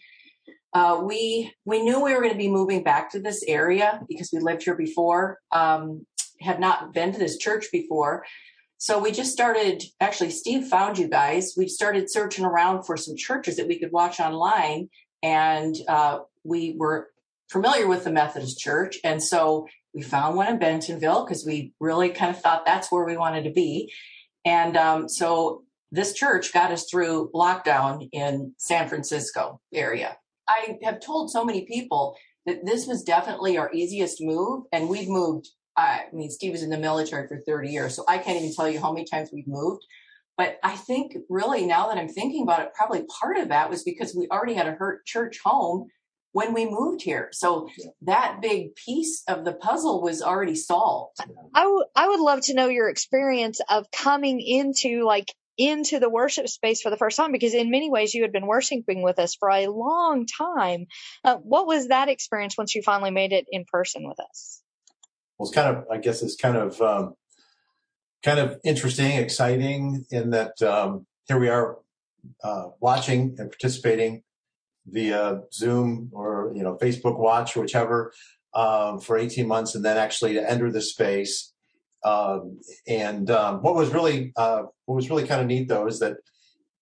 Uh, 0.73 1.01
we 1.03 1.53
we 1.65 1.83
knew 1.83 2.03
we 2.03 2.13
were 2.13 2.21
going 2.21 2.31
to 2.31 2.37
be 2.37 2.49
moving 2.49 2.83
back 2.83 3.11
to 3.11 3.19
this 3.19 3.43
area 3.47 4.01
because 4.07 4.31
we 4.31 4.39
lived 4.39 4.63
here 4.63 4.75
before, 4.75 5.39
um, 5.51 6.05
had 6.39 6.59
not 6.59 6.93
been 6.93 7.11
to 7.11 7.19
this 7.19 7.37
church 7.37 7.67
before, 7.71 8.23
so 8.83 8.99
we 8.99 9.13
just 9.13 9.31
started, 9.31 9.81
actually, 10.01 10.29
Steve 10.31 10.67
found 10.67 10.97
you 10.97 11.07
guys. 11.07 11.53
We 11.55 11.69
started 11.69 12.11
searching 12.11 12.43
around 12.43 12.83
for 12.83 12.97
some 12.97 13.15
churches 13.15 13.55
that 13.55 13.69
we 13.69 13.79
could 13.79 13.93
watch 13.93 14.19
online. 14.19 14.89
And 15.23 15.73
uh, 15.87 16.19
we 16.43 16.75
were 16.77 17.07
familiar 17.49 17.87
with 17.87 18.03
the 18.03 18.11
Methodist 18.11 18.59
Church. 18.59 18.97
And 19.05 19.23
so 19.23 19.69
we 19.93 20.01
found 20.01 20.35
one 20.35 20.49
in 20.49 20.59
Bentonville 20.59 21.23
because 21.23 21.45
we 21.45 21.71
really 21.79 22.09
kind 22.09 22.35
of 22.35 22.41
thought 22.41 22.65
that's 22.65 22.91
where 22.91 23.05
we 23.05 23.15
wanted 23.15 23.45
to 23.45 23.51
be. 23.51 23.89
And 24.43 24.75
um, 24.75 25.07
so 25.07 25.63
this 25.93 26.11
church 26.11 26.51
got 26.51 26.73
us 26.73 26.85
through 26.91 27.31
lockdown 27.33 28.09
in 28.11 28.53
San 28.57 28.89
Francisco 28.89 29.61
area. 29.73 30.17
I 30.49 30.77
have 30.83 30.99
told 30.99 31.31
so 31.31 31.45
many 31.45 31.61
people 31.61 32.17
that 32.45 32.65
this 32.65 32.85
was 32.85 33.01
definitely 33.01 33.57
our 33.57 33.71
easiest 33.71 34.17
move, 34.19 34.65
and 34.73 34.89
we've 34.89 35.07
moved 35.07 35.47
I 35.75 36.05
mean, 36.13 36.29
Steve 36.29 36.51
was 36.51 36.63
in 36.63 36.69
the 36.69 36.77
military 36.77 37.27
for 37.27 37.39
30 37.39 37.69
years, 37.69 37.95
so 37.95 38.03
I 38.07 38.17
can't 38.17 38.37
even 38.37 38.53
tell 38.53 38.69
you 38.69 38.79
how 38.79 38.93
many 38.93 39.05
times 39.05 39.29
we've 39.33 39.47
moved. 39.47 39.83
But 40.37 40.59
I 40.63 40.75
think 40.75 41.15
really 41.29 41.65
now 41.65 41.87
that 41.87 41.97
I'm 41.97 42.09
thinking 42.09 42.43
about 42.43 42.61
it, 42.61 42.73
probably 42.73 43.05
part 43.19 43.37
of 43.37 43.49
that 43.49 43.69
was 43.69 43.83
because 43.83 44.15
we 44.15 44.27
already 44.29 44.53
had 44.53 44.67
a 44.67 44.71
hurt 44.71 45.05
church 45.05 45.39
home 45.43 45.87
when 46.31 46.53
we 46.53 46.65
moved 46.65 47.03
here. 47.03 47.29
So 47.31 47.69
that 48.01 48.39
big 48.41 48.75
piece 48.75 49.23
of 49.27 49.45
the 49.45 49.53
puzzle 49.53 50.01
was 50.01 50.21
already 50.21 50.55
solved. 50.55 51.17
I, 51.53 51.61
w- 51.61 51.85
I 51.95 52.07
would 52.07 52.19
love 52.19 52.41
to 52.45 52.55
know 52.55 52.67
your 52.67 52.89
experience 52.89 53.61
of 53.69 53.89
coming 53.91 54.41
into 54.41 55.05
like 55.05 55.31
into 55.55 55.99
the 55.99 56.09
worship 56.09 56.47
space 56.49 56.81
for 56.81 56.89
the 56.89 56.97
first 56.97 57.15
time 57.15 57.31
because 57.31 57.53
in 57.53 57.69
many 57.69 57.91
ways 57.91 58.15
you 58.15 58.23
had 58.23 58.31
been 58.31 58.47
worshiping 58.47 59.03
with 59.03 59.19
us 59.19 59.35
for 59.35 59.51
a 59.51 59.67
long 59.67 60.25
time. 60.25 60.87
Uh, 61.23 61.37
what 61.37 61.67
was 61.67 61.89
that 61.89 62.09
experience 62.09 62.57
once 62.57 62.73
you 62.73 62.81
finally 62.81 63.11
made 63.11 63.33
it 63.33 63.45
in 63.51 63.63
person 63.71 64.07
with 64.07 64.19
us? 64.19 64.62
Well, 65.37 65.47
it's 65.47 65.55
kind 65.55 65.75
of, 65.75 65.85
I 65.91 65.97
guess 65.97 66.21
it's 66.21 66.35
kind 66.35 66.57
of, 66.57 66.81
um, 66.81 67.15
kind 68.23 68.39
of 68.39 68.59
interesting, 68.63 69.11
exciting 69.17 70.05
in 70.11 70.29
that, 70.31 70.61
um, 70.61 71.05
here 71.27 71.39
we 71.39 71.49
are, 71.49 71.77
uh, 72.43 72.67
watching 72.79 73.35
and 73.37 73.51
participating 73.51 74.23
via 74.87 75.41
Zoom 75.51 76.09
or, 76.13 76.51
you 76.55 76.63
know, 76.63 76.77
Facebook 76.77 77.17
watch 77.17 77.55
whichever, 77.55 78.13
um, 78.53 78.99
for 78.99 79.17
18 79.17 79.47
months 79.47 79.75
and 79.75 79.83
then 79.83 79.97
actually 79.97 80.33
to 80.33 80.49
enter 80.49 80.71
the 80.71 80.81
space. 80.81 81.51
Um, 82.05 82.59
and, 82.87 83.29
um, 83.31 83.61
what 83.61 83.75
was 83.75 83.89
really, 83.89 84.33
uh, 84.35 84.63
what 84.85 84.95
was 84.95 85.09
really 85.09 85.25
kind 85.25 85.41
of 85.41 85.47
neat 85.47 85.67
though 85.67 85.87
is 85.87 85.99
that, 85.99 86.17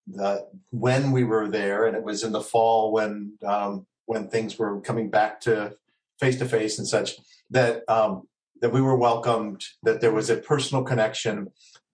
the, 0.07 0.45
when 0.71 1.11
we 1.11 1.23
were 1.23 1.47
there 1.47 1.85
and 1.85 1.95
it 1.95 2.03
was 2.03 2.23
in 2.23 2.31
the 2.31 2.41
fall 2.41 2.91
when, 2.91 3.33
um, 3.45 3.85
when 4.05 4.27
things 4.27 4.59
were 4.59 4.81
coming 4.81 5.09
back 5.09 5.39
to 5.41 5.75
face 6.19 6.37
to 6.39 6.45
face 6.45 6.77
and 6.79 6.87
such 6.87 7.15
that, 7.51 7.83
um, 7.87 8.27
that 8.61 8.71
we 8.71 8.81
were 8.81 8.95
welcomed, 8.95 9.63
that 9.83 10.01
there 10.01 10.13
was 10.13 10.29
a 10.29 10.37
personal 10.37 10.83
connection, 10.83 11.47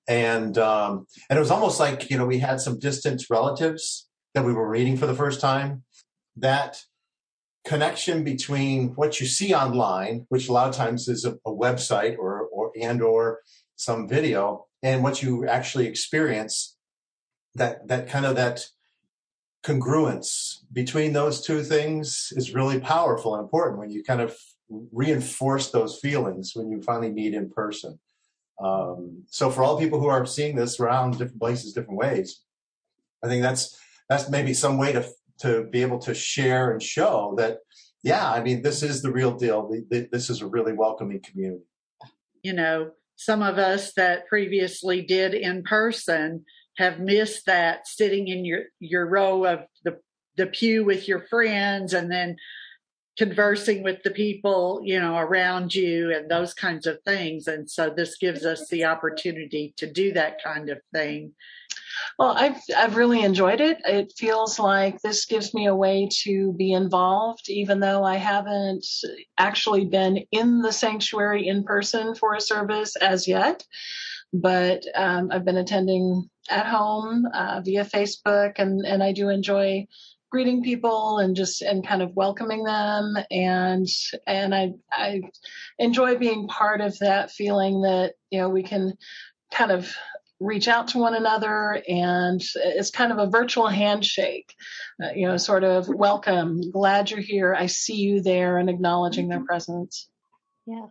and 0.08 0.58
um, 0.58 1.08
and 1.30 1.38
it 1.38 1.40
was 1.40 1.52
almost 1.52 1.80
like 1.80 2.10
you 2.10 2.18
know 2.18 2.26
we 2.26 2.40
had 2.40 2.62
some 2.62 2.80
distant 2.80 3.24
relatives 3.30 4.08
that 4.34 4.46
we 4.46 4.54
were 4.54 4.70
meeting 4.70 4.98
for 4.98 5.08
the 5.08 5.16
first 5.16 5.42
time. 5.42 5.84
That 6.36 6.84
connection 7.66 8.24
between 8.24 8.90
what 8.90 9.20
you 9.20 9.26
see 9.26 9.54
online, 9.54 10.26
which 10.30 10.48
a 10.48 10.54
lot 10.54 10.70
of 10.70 10.76
times 10.76 11.08
is 11.08 11.26
a, 11.26 11.34
a 11.46 11.52
website 11.52 12.18
or 12.18 12.42
or 12.52 12.72
and 12.80 13.02
or 13.02 13.40
some 13.76 14.08
video, 14.08 14.68
and 14.84 15.04
what 15.04 15.22
you 15.22 15.48
actually 15.48 15.88
experience. 15.88 16.76
That 17.56 17.88
that 17.88 18.08
kind 18.08 18.26
of 18.26 18.36
that 18.36 18.68
congruence 19.64 20.60
between 20.72 21.14
those 21.14 21.42
two 21.42 21.64
things 21.64 22.32
is 22.36 22.54
really 22.54 22.80
powerful 22.80 23.36
and 23.36 23.44
important 23.44 23.80
when 23.80 23.90
you 23.90 24.04
kind 24.04 24.22
of 24.22 24.38
reinforce 24.70 25.72
those 25.72 26.00
feelings 26.00 26.52
when 26.56 26.70
you 26.70 26.82
finally 26.82 27.12
meet 27.12 27.34
in 27.34 27.50
person. 27.50 28.00
Um, 28.64 29.24
so 29.30 29.50
for 29.50 29.64
all 29.64 29.80
people 29.80 30.00
who 30.00 30.08
are 30.08 30.26
seeing 30.26 30.56
this 30.56 30.80
around 30.80 31.12
different 31.12 31.40
places, 31.40 31.74
different 31.74 32.00
ways, 32.00 32.42
I 33.24 33.28
think 33.28 33.42
that's 33.42 33.80
that's 34.10 34.30
maybe 34.30 34.54
some 34.54 34.78
way 34.78 34.94
to 34.94 35.08
to 35.42 35.66
be 35.66 35.82
able 35.82 36.00
to 36.00 36.14
share 36.14 36.72
and 36.72 36.82
show 36.82 37.36
that, 37.38 37.60
yeah, 38.02 38.32
I 38.32 38.42
mean, 38.42 38.64
this 38.64 38.82
is 38.82 39.02
the 39.02 39.12
real 39.12 39.36
deal. 39.36 39.72
This 39.90 40.30
is 40.30 40.42
a 40.42 40.48
really 40.48 40.74
welcoming 40.74 41.22
community. 41.22 41.64
You 42.42 42.54
know, 42.54 42.92
some 43.16 43.44
of 43.44 43.58
us 43.58 43.94
that 43.94 44.28
previously 44.28 45.02
did 45.02 45.34
in 45.34 45.64
person 45.64 46.46
have 46.78 47.00
missed 47.00 47.46
that 47.46 47.88
sitting 47.88 48.28
in 48.28 48.46
your 48.46 48.64
your 48.80 49.08
row 49.08 49.46
of 49.46 49.60
the 49.84 50.00
the 50.38 50.48
pew 50.48 50.86
with 50.86 51.08
your 51.08 51.20
friends 51.28 51.94
and 51.94 52.12
then 52.12 52.38
conversing 53.18 53.84
with 53.84 54.04
the 54.04 54.12
people, 54.12 54.80
you 54.84 55.00
know, 55.00 55.18
around 55.18 55.74
you 55.74 56.14
and 56.14 56.30
those 56.30 56.54
kinds 56.54 56.86
of 56.86 57.02
things. 57.04 57.48
And 57.48 57.70
so 57.70 57.90
this 57.90 58.18
gives 58.18 58.46
us 58.46 58.70
the 58.70 58.86
opportunity 58.86 59.74
to 59.78 59.92
do 59.92 60.14
that 60.14 60.42
kind 60.44 60.70
of 60.70 60.80
thing. 60.94 61.34
Well, 62.20 62.36
I've 62.38 62.58
I've 62.76 62.96
really 62.96 63.24
enjoyed 63.24 63.60
it. 63.60 63.80
It 63.86 64.14
feels 64.18 64.60
like 64.60 65.02
this 65.02 65.26
gives 65.26 65.54
me 65.54 65.68
a 65.68 65.76
way 65.76 66.08
to 66.24 66.54
be 66.54 66.74
involved, 66.74 67.50
even 67.50 67.80
though 67.80 68.04
I 68.04 68.18
haven't 68.18 68.86
actually 69.38 69.86
been 69.86 70.24
in 70.32 70.62
the 70.62 70.72
sanctuary 70.72 71.48
in 71.48 71.64
person 71.64 72.14
for 72.14 72.36
a 72.36 72.42
service 72.42 72.96
as 72.98 73.28
yet. 73.28 73.66
But 74.34 74.84
um, 74.96 75.30
I've 75.32 75.46
been 75.46 75.58
attending 75.58 76.30
at 76.50 76.68
home 76.68 77.26
uh, 77.34 77.62
via 77.64 77.86
Facebook, 77.86 78.54
and 78.58 78.86
and 78.86 79.02
I 79.02 79.12
do 79.12 79.30
enjoy 79.30 79.88
greeting 80.30 80.64
people 80.64 81.20
and 81.20 81.36
just 81.36 81.62
and 81.62 81.86
kind 81.86 82.02
of 82.02 82.16
welcoming 82.16 82.64
them. 82.64 83.18
And 83.32 83.88
and 84.26 84.54
I 84.54 84.74
I 84.92 85.22
enjoy 85.80 86.18
being 86.18 86.48
part 86.48 86.82
of 86.82 86.98
that 87.00 87.32
feeling 87.32 87.82
that 87.82 88.14
you 88.30 88.40
know 88.40 88.50
we 88.50 88.64
can 88.64 88.94
kind 89.52 89.72
of 89.72 89.92
reach 90.40 90.68
out 90.68 90.90
to 90.90 91.00
one 91.00 91.16
another. 91.16 91.82
And 91.88 92.42
it's 92.56 92.92
kind 92.92 93.12
of 93.12 93.18
a 93.18 93.30
virtual 93.30 93.68
handshake 93.68 94.54
uh, 95.04 95.12
you 95.16 95.28
know 95.28 95.38
sort 95.38 95.64
of 95.64 95.88
welcome 95.88 96.72
glad 96.72 97.10
you're 97.10 97.20
here. 97.20 97.54
I 97.54 97.68
see 97.68 97.98
you 97.98 98.22
there 98.22 98.58
and 98.58 98.70
acknowledging 98.70 99.30
their 99.30 99.44
presence. 99.44 100.10
Yeah. 100.66 100.88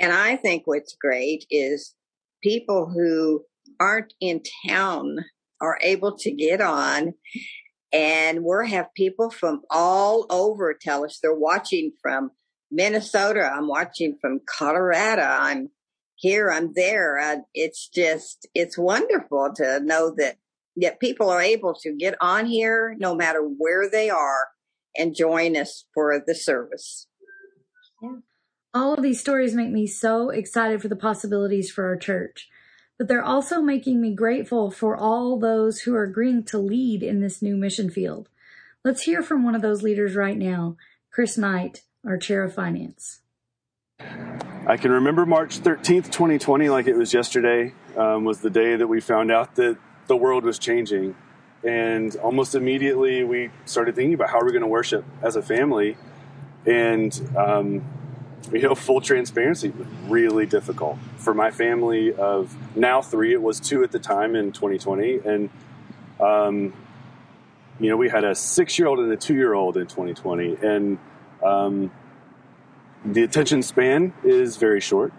And 0.00 0.12
i 0.12 0.36
think 0.36 0.62
what's 0.66 0.94
great 0.94 1.46
is 1.50 1.94
people 2.42 2.86
who 2.86 3.44
aren't 3.80 4.12
in 4.20 4.42
town 4.68 5.24
are 5.60 5.78
able 5.82 6.16
to 6.18 6.30
get 6.30 6.60
on 6.60 7.14
and 7.94 8.44
we 8.44 8.70
have 8.70 8.92
people 8.94 9.30
from 9.30 9.62
all 9.70 10.26
over 10.28 10.74
tell 10.74 11.04
us 11.04 11.20
they're 11.22 11.32
watching 11.32 11.92
from 12.02 12.32
Minnesota. 12.70 13.48
I'm 13.54 13.68
watching 13.68 14.18
from 14.20 14.40
Colorado. 14.44 15.22
I'm 15.22 15.70
here. 16.16 16.50
I'm 16.50 16.72
there. 16.74 17.18
Uh, 17.20 17.36
it's 17.54 17.88
just, 17.88 18.48
it's 18.52 18.76
wonderful 18.76 19.52
to 19.56 19.78
know 19.78 20.12
that, 20.18 20.38
that 20.76 20.98
people 20.98 21.30
are 21.30 21.40
able 21.40 21.74
to 21.82 21.94
get 21.96 22.16
on 22.20 22.46
here 22.46 22.96
no 22.98 23.14
matter 23.14 23.40
where 23.40 23.88
they 23.88 24.10
are 24.10 24.48
and 24.96 25.14
join 25.14 25.56
us 25.56 25.84
for 25.94 26.20
the 26.26 26.34
service. 26.34 27.06
Yeah. 28.02 28.16
All 28.74 28.94
of 28.94 29.04
these 29.04 29.20
stories 29.20 29.54
make 29.54 29.70
me 29.70 29.86
so 29.86 30.30
excited 30.30 30.82
for 30.82 30.88
the 30.88 30.96
possibilities 30.96 31.70
for 31.70 31.86
our 31.86 31.96
church 31.96 32.48
but 32.98 33.08
they're 33.08 33.24
also 33.24 33.60
making 33.60 34.00
me 34.00 34.14
grateful 34.14 34.70
for 34.70 34.96
all 34.96 35.38
those 35.38 35.80
who 35.80 35.94
are 35.94 36.04
agreeing 36.04 36.44
to 36.44 36.58
lead 36.58 37.02
in 37.02 37.20
this 37.20 37.42
new 37.42 37.56
mission 37.56 37.90
field. 37.90 38.28
Let's 38.84 39.02
hear 39.02 39.22
from 39.22 39.44
one 39.44 39.54
of 39.54 39.62
those 39.62 39.82
leaders 39.82 40.14
right 40.14 40.36
now, 40.36 40.76
Chris 41.10 41.38
Knight, 41.38 41.82
our 42.06 42.18
chair 42.18 42.44
of 42.44 42.54
finance. 42.54 43.20
I 44.66 44.76
can 44.76 44.90
remember 44.90 45.26
March 45.26 45.60
13th, 45.60 46.10
2020, 46.10 46.68
like 46.68 46.86
it 46.86 46.96
was 46.96 47.12
yesterday, 47.12 47.72
um, 47.96 48.24
was 48.24 48.40
the 48.40 48.50
day 48.50 48.76
that 48.76 48.86
we 48.86 49.00
found 49.00 49.30
out 49.30 49.56
that 49.56 49.76
the 50.06 50.16
world 50.16 50.44
was 50.44 50.58
changing. 50.58 51.14
and 51.64 52.14
almost 52.16 52.54
immediately 52.54 53.24
we 53.24 53.50
started 53.64 53.94
thinking 53.94 54.14
about 54.14 54.28
how 54.28 54.38
are 54.38 54.44
we 54.44 54.52
going 54.52 54.62
to 54.62 54.68
worship 54.68 55.04
as 55.22 55.34
a 55.36 55.42
family. 55.42 55.96
And 56.66 57.12
um, 57.36 57.84
you 58.52 58.62
know, 58.62 58.74
full 58.74 59.00
transparency, 59.00 59.72
really 60.06 60.46
difficult 60.46 60.98
for 61.16 61.34
my 61.34 61.50
family 61.50 62.12
of 62.12 62.54
now 62.76 63.02
three. 63.02 63.32
It 63.32 63.42
was 63.42 63.60
two 63.60 63.82
at 63.82 63.92
the 63.92 63.98
time 63.98 64.34
in 64.34 64.52
2020, 64.52 65.20
and 65.24 65.50
um, 66.20 66.72
you 67.80 67.88
know, 67.90 67.96
we 67.96 68.08
had 68.08 68.24
a 68.24 68.34
six-year-old 68.34 69.00
and 69.00 69.12
a 69.12 69.16
two-year-old 69.16 69.76
in 69.76 69.86
2020, 69.86 70.56
and 70.62 70.98
um, 71.44 71.90
the 73.04 73.22
attention 73.22 73.62
span 73.62 74.12
is 74.22 74.56
very 74.56 74.80
short. 74.80 75.12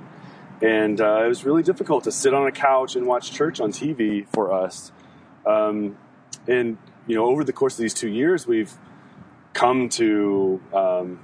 And 0.61 1.01
uh, 1.01 1.23
it 1.25 1.27
was 1.27 1.43
really 1.43 1.63
difficult 1.63 2.05
to 2.05 2.11
sit 2.11 2.33
on 2.33 2.47
a 2.47 2.51
couch 2.51 2.95
and 2.95 3.05
watch 3.05 3.31
church 3.31 3.59
on 3.59 3.71
TV 3.71 4.25
for 4.29 4.53
us. 4.53 4.91
Um, 5.45 5.97
and 6.47 6.77
you 7.07 7.15
know, 7.15 7.25
over 7.25 7.43
the 7.43 7.53
course 7.53 7.73
of 7.73 7.81
these 7.81 7.93
two 7.93 8.09
years, 8.09 8.47
we've 8.47 8.73
come 9.53 9.89
to 9.89 10.61
um, 10.73 11.19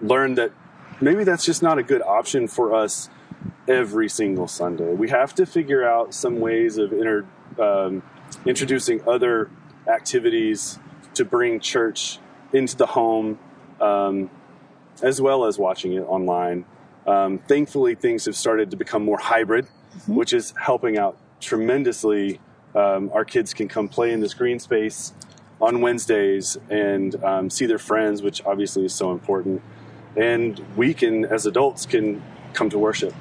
learn 0.00 0.34
that 0.34 0.52
maybe 1.00 1.24
that's 1.24 1.44
just 1.44 1.62
not 1.62 1.78
a 1.78 1.82
good 1.82 2.02
option 2.02 2.46
for 2.48 2.74
us 2.74 3.08
every 3.68 4.08
single 4.08 4.48
Sunday. 4.48 4.92
We 4.92 5.08
have 5.10 5.34
to 5.36 5.46
figure 5.46 5.86
out 5.86 6.14
some 6.14 6.40
ways 6.40 6.78
of 6.78 6.92
inter, 6.92 7.26
um, 7.58 8.02
introducing 8.44 9.06
other 9.08 9.50
activities 9.86 10.78
to 11.14 11.24
bring 11.24 11.60
church 11.60 12.18
into 12.52 12.76
the 12.76 12.86
home, 12.86 13.38
um, 13.80 14.30
as 15.02 15.20
well 15.20 15.44
as 15.44 15.58
watching 15.58 15.92
it 15.94 16.00
online. 16.00 16.64
Um, 17.06 17.38
thankfully, 17.38 17.94
things 17.94 18.26
have 18.26 18.36
started 18.36 18.70
to 18.72 18.76
become 18.76 19.04
more 19.04 19.18
hybrid, 19.18 19.66
mm-hmm. 19.66 20.14
which 20.14 20.32
is 20.32 20.52
helping 20.60 20.98
out 20.98 21.18
tremendously. 21.40 22.40
Um, 22.74 23.10
our 23.12 23.24
kids 23.24 23.54
can 23.54 23.68
come 23.68 23.88
play 23.88 24.12
in 24.12 24.20
this 24.20 24.34
green 24.34 24.58
space 24.58 25.12
on 25.60 25.80
Wednesdays 25.80 26.56
and 26.68 27.22
um, 27.24 27.50
see 27.50 27.66
their 27.66 27.78
friends, 27.78 28.22
which 28.22 28.44
obviously 28.44 28.84
is 28.84 28.94
so 28.94 29.12
important 29.12 29.62
and 30.16 30.64
we 30.76 30.94
can 30.94 31.24
as 31.24 31.46
adults 31.46 31.86
can 31.86 32.22
come 32.52 32.68
to 32.70 32.78
worship 32.78 33.14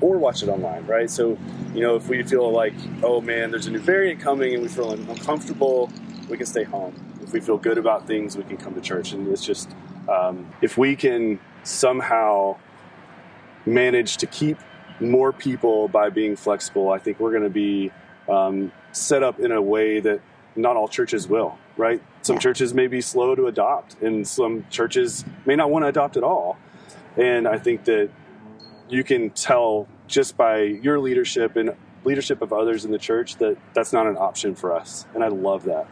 or 0.00 0.18
watch 0.18 0.42
it 0.42 0.48
online 0.48 0.86
right? 0.86 1.10
So 1.10 1.38
you 1.74 1.80
know 1.80 1.96
if 1.96 2.08
we 2.08 2.22
feel 2.22 2.50
like 2.50 2.74
oh 3.02 3.20
man 3.20 3.50
there's 3.50 3.66
a 3.66 3.70
new 3.70 3.78
variant 3.78 4.20
coming 4.20 4.54
and 4.54 4.62
we 4.62 4.68
feel 4.68 4.92
uncomfortable 4.92 5.90
we 6.28 6.36
can 6.36 6.46
stay 6.46 6.64
home. 6.64 6.94
If 7.22 7.32
we 7.32 7.40
feel 7.40 7.58
good 7.58 7.78
about 7.78 8.06
things 8.06 8.36
we 8.36 8.44
can 8.44 8.56
come 8.56 8.74
to 8.74 8.80
church. 8.80 9.12
And 9.12 9.28
it's 9.28 9.44
just 9.44 9.70
um, 10.08 10.52
if 10.62 10.76
we 10.76 10.96
can 10.96 11.40
somehow 11.62 12.56
manage 13.66 14.18
to 14.18 14.26
keep 14.26 14.58
more 15.00 15.32
people 15.32 15.88
by 15.88 16.08
being 16.08 16.36
flexible 16.36 16.92
i 16.92 16.98
think 16.98 17.18
we're 17.18 17.32
going 17.32 17.42
to 17.42 17.50
be 17.50 17.90
um, 18.28 18.70
set 18.92 19.24
up 19.24 19.40
in 19.40 19.50
a 19.50 19.60
way 19.60 19.98
that 19.98 20.20
not 20.54 20.76
all 20.76 20.86
churches 20.86 21.26
will 21.26 21.58
right? 21.76 22.02
Some 22.24 22.36
yeah. 22.36 22.40
churches 22.40 22.72
may 22.72 22.86
be 22.86 23.02
slow 23.02 23.34
to 23.34 23.46
adopt, 23.46 24.00
and 24.02 24.26
some 24.26 24.64
churches 24.70 25.26
may 25.44 25.56
not 25.56 25.70
want 25.70 25.84
to 25.84 25.88
adopt 25.88 26.16
at 26.16 26.24
all. 26.24 26.56
And 27.18 27.46
I 27.46 27.58
think 27.58 27.84
that 27.84 28.10
you 28.88 29.04
can 29.04 29.30
tell 29.30 29.86
just 30.08 30.34
by 30.36 30.62
your 30.62 30.98
leadership 30.98 31.56
and 31.56 31.74
leadership 32.02 32.40
of 32.40 32.52
others 32.52 32.86
in 32.86 32.90
the 32.90 32.98
church 32.98 33.36
that 33.36 33.58
that's 33.74 33.92
not 33.92 34.06
an 34.06 34.16
option 34.16 34.54
for 34.54 34.72
us. 34.72 35.06
And 35.14 35.22
I 35.22 35.28
love 35.28 35.64
that. 35.64 35.86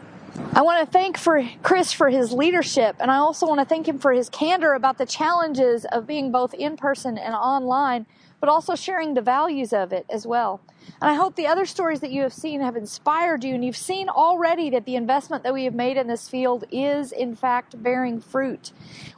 I 0.54 0.62
want 0.62 0.86
to 0.86 0.90
thank 0.90 1.18
for 1.18 1.46
Chris 1.62 1.92
for 1.92 2.08
his 2.08 2.32
leadership, 2.32 2.96
and 2.98 3.10
I 3.10 3.16
also 3.16 3.46
want 3.46 3.60
to 3.60 3.66
thank 3.66 3.86
him 3.86 3.98
for 3.98 4.12
his 4.12 4.30
candor 4.30 4.72
about 4.72 4.96
the 4.96 5.04
challenges 5.04 5.84
of 5.84 6.06
being 6.06 6.32
both 6.32 6.54
in 6.54 6.78
person 6.78 7.18
and 7.18 7.34
online, 7.34 8.06
but 8.42 8.49
also 8.49 8.75
sharing 8.75 9.14
the 9.14 9.22
values 9.22 9.72
of 9.72 9.92
it 9.92 10.04
as 10.11 10.26
well. 10.26 10.61
And 11.00 11.08
I 11.08 11.14
hope 11.14 11.37
the 11.37 11.46
other 11.46 11.64
stories 11.64 12.00
that 12.00 12.11
you 12.11 12.22
have 12.22 12.32
seen 12.32 12.61
have 12.61 12.75
inspired 12.75 13.44
you, 13.44 13.54
and 13.54 13.64
you've 13.64 13.76
seen 13.76 14.08
already 14.08 14.68
that 14.70 14.84
the 14.84 14.96
investment 14.96 15.44
that 15.44 15.54
we 15.54 15.62
have 15.62 15.76
made 15.76 15.96
in 15.96 16.08
this 16.08 16.28
field 16.28 16.64
is, 16.72 17.12
in 17.12 17.37
fact, 17.37 17.80
bearing 17.80 18.20
fruit. 18.20 18.72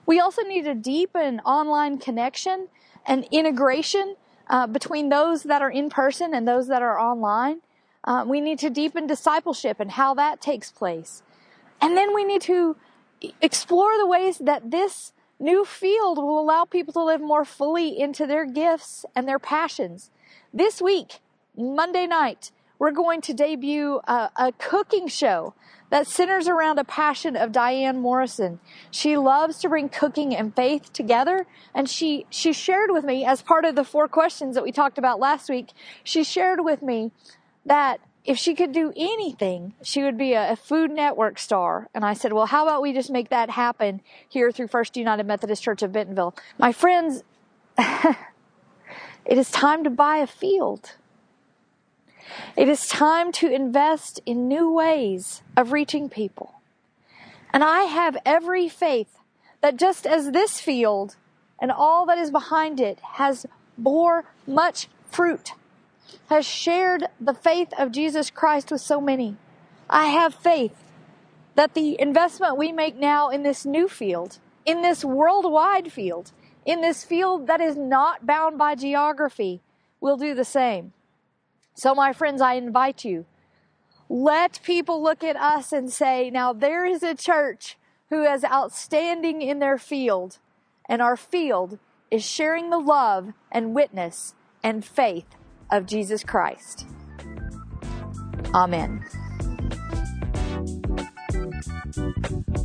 We 0.05 0.21
also 0.21 0.43
need 0.43 0.67
to 0.67 0.75
deepen 0.75 1.41
online 1.41 1.97
connection 1.97 2.69
and 3.07 3.27
integration 3.31 4.17
uh, 4.51 4.67
between 4.67 5.09
those 5.09 5.45
that 5.45 5.63
are 5.63 5.71
in 5.71 5.89
person 5.89 6.35
and 6.35 6.47
those 6.47 6.69
that 6.69 6.83
are 6.83 7.01
online. 7.01 7.63
Uh, 8.05 8.27
we 8.29 8.43
need 8.43 8.59
to 8.59 8.69
deepen 8.69 9.07
discipleship 9.07 9.81
and 9.81 9.93
how 9.93 10.13
that 10.13 10.43
takes 10.43 10.71
place. 10.71 11.23
And 11.81 11.97
then 11.97 12.15
we 12.15 12.25
need 12.25 12.43
to 12.43 12.77
explore 13.41 13.97
the 13.97 14.07
ways 14.07 14.37
that 14.37 14.71
this 14.71 15.15
new 15.39 15.65
field 15.65 16.19
will 16.19 16.41
allow 16.41 16.65
people 16.65 16.93
to 16.95 17.05
live 17.05 17.21
more 17.21 17.45
fully 17.45 17.99
into 17.99 18.27
their 18.27 18.45
gifts 18.45 19.05
and 19.15 19.29
their 19.29 19.39
passions. 19.39 20.11
This 20.53 20.81
week, 20.81 21.21
Monday 21.57 22.07
night, 22.07 22.51
we're 22.79 22.91
going 22.91 23.21
to 23.23 23.35
debut 23.35 24.01
a, 24.05 24.31
a, 24.37 24.53
cooking 24.59 25.07
show 25.09 25.55
that 25.91 26.07
centers 26.07 26.49
around 26.49 26.79
a 26.79 26.85
passion 26.85 27.37
of 27.37 27.53
Diane 27.53 28.01
Morrison. 28.01 28.59
She 28.91 29.17
loves 29.17 29.59
to 29.61 29.69
bring 29.69 29.89
cooking 29.89 30.35
and 30.35 30.55
faith 30.55 30.93
together, 30.93 31.47
and 31.75 31.89
she 31.89 32.27
she 32.31 32.53
shared 32.53 32.91
with 32.91 33.05
me 33.05 33.25
as 33.25 33.43
part 33.43 33.65
of 33.65 33.77
the 33.77 33.85
four 33.85 34.09
questions 34.09 34.55
that 34.57 34.65
we 34.65 34.73
talked 34.73 34.99
about 34.99 35.21
last 35.21 35.49
week. 35.49 35.73
She 36.03 36.25
shared 36.25 36.65
with 36.65 36.83
me 36.83 37.13
that 37.65 38.01
if 38.25 38.39
she 38.39 38.55
could 38.55 38.73
do 38.73 38.93
anything, 38.97 39.75
she 39.83 40.03
would 40.03 40.17
be 40.17 40.33
a, 40.33 40.53
a 40.53 40.57
Food 40.57 40.91
Network 40.91 41.39
star. 41.39 41.89
And 41.95 42.05
I 42.05 42.15
said, 42.15 42.33
well, 42.33 42.47
how 42.47 42.63
about 42.63 42.81
we 42.81 42.93
just 42.93 43.11
make 43.11 43.29
that 43.29 43.51
happen 43.51 44.01
here 44.29 44.51
through 44.51 44.69
First 44.69 44.97
United 44.97 45.27
Methodist 45.27 45.63
Church 45.63 45.83
of 45.83 45.93
Bentonville? 45.93 46.35
My 46.59 46.73
friends, 46.73 47.23
it 47.79 48.17
is 49.27 49.51
time 49.51 49.85
to 49.85 49.91
buy 49.91 50.19
a 50.19 50.27
field. 50.27 50.93
It 52.57 52.69
is 52.69 52.87
time 52.87 53.31
to 53.33 53.53
invest 53.53 54.21
in 54.25 54.49
new 54.49 54.73
ways 54.73 55.43
of 55.57 55.73
reaching 55.73 56.09
people. 56.09 56.55
And 57.53 57.63
I 57.63 57.83
have 57.83 58.17
every 58.25 58.69
faith 58.69 59.19
that 59.61 59.77
just 59.77 60.07
as 60.07 60.31
this 60.31 60.61
field 60.61 61.17
and 61.59 61.71
all 61.71 62.07
that 62.07 62.19
is 62.19 62.31
behind 62.31 62.81
it 62.81 62.99
has 63.01 63.47
bore 63.77 64.25
much 64.47 64.89
fruit, 65.05 65.53
has 66.29 66.47
shared 66.47 67.07
the 67.21 67.35
faith 67.35 67.73
of 67.79 67.93
Jesus 67.93 68.31
Christ 68.31 68.71
with 68.71 68.81
so 68.81 69.01
many, 69.01 69.37
I 69.89 70.07
have 70.07 70.35
faith 70.35 70.75
that 71.55 71.75
the 71.75 72.01
investment 72.01 72.57
we 72.57 72.73
make 72.73 72.97
now 72.97 73.29
in 73.29 73.43
this 73.43 73.65
new 73.65 73.89
field, 73.89 74.39
in 74.65 74.83
this 74.83 75.05
worldwide 75.05 75.93
field, 75.93 76.33
in 76.65 76.81
this 76.81 77.05
field 77.05 77.47
that 77.47 77.61
is 77.61 77.77
not 77.77 78.27
bound 78.27 78.59
by 78.59 78.75
geography, 78.75 79.61
will 80.01 80.17
do 80.17 80.35
the 80.35 80.45
same. 80.45 80.93
So, 81.75 81.95
my 81.95 82.13
friends, 82.13 82.41
I 82.41 82.55
invite 82.55 83.05
you. 83.05 83.27
Let 84.09 84.61
people 84.63 85.03
look 85.03 85.25
at 85.25 85.37
us 85.37 85.73
and 85.73 85.93
say, 85.93 86.31
now 86.31 86.53
there 86.53 86.85
is 86.85 87.03
a 87.03 87.15
church 87.15 87.77
who 88.11 88.23
is 88.23 88.45
outstanding 88.45 89.43
in 89.43 89.59
their 89.59 89.79
field, 89.79 90.39
and 90.89 91.01
our 91.01 91.17
field 91.17 91.79
is 92.11 92.25
sharing 92.25 92.71
the 92.71 92.79
love 92.79 93.33
and 93.51 93.75
witness 93.75 94.35
and 94.63 94.85
faith 94.85 95.37
of 95.71 95.87
Jesus 95.87 96.23
Christ. 96.23 96.87
Amen. 98.55 99.05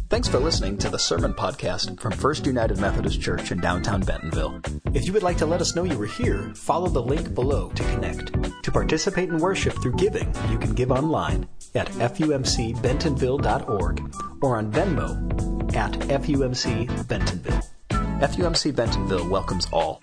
Thanks 0.09 0.27
for 0.27 0.39
listening 0.39 0.77
to 0.79 0.89
the 0.89 0.97
Sermon 0.97 1.33
Podcast 1.33 1.99
from 1.99 2.13
First 2.13 2.45
United 2.45 2.79
Methodist 2.79 3.21
Church 3.21 3.51
in 3.51 3.59
downtown 3.59 4.01
Bentonville. 4.01 4.59
If 4.93 5.05
you 5.05 5.13
would 5.13 5.23
like 5.23 5.37
to 5.37 5.45
let 5.45 5.61
us 5.61 5.75
know 5.75 5.83
you 5.83 5.97
were 5.97 6.07
here, 6.07 6.51
follow 6.55 6.89
the 6.89 7.01
link 7.01 7.33
below 7.35 7.69
to 7.69 7.83
connect. 7.83 8.33
To 8.63 8.71
participate 8.71 9.29
in 9.29 9.37
worship 9.37 9.79
through 9.81 9.97
giving, 9.97 10.33
you 10.49 10.57
can 10.57 10.73
give 10.73 10.91
online 10.91 11.47
at 11.75 11.87
fumcbentonville.org 11.87 14.15
or 14.41 14.57
on 14.57 14.71
Venmo 14.71 15.75
at 15.75 15.91
FUMC 15.93 17.07
Bentonville. 17.07 17.61
FUMC 17.89 18.75
Bentonville 18.75 19.29
welcomes 19.29 19.67
all. 19.71 20.01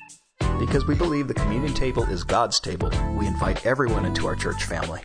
Because 0.59 0.87
we 0.87 0.95
believe 0.95 1.29
the 1.29 1.35
communion 1.35 1.75
table 1.75 2.05
is 2.05 2.25
God's 2.25 2.59
table, 2.61 2.91
we 3.19 3.27
invite 3.27 3.67
everyone 3.67 4.07
into 4.07 4.27
our 4.27 4.35
church 4.35 4.65
family. 4.65 5.03